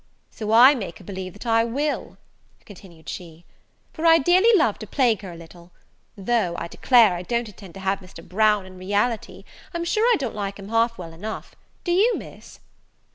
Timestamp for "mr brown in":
7.99-8.79